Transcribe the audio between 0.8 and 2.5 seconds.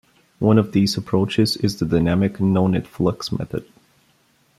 approaches is the dynamic